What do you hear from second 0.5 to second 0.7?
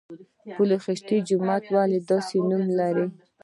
پل